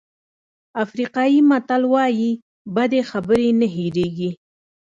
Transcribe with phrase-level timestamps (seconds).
[0.83, 2.31] افریقایي متل وایي
[2.75, 4.31] بدې خبرې نه هېرېږي.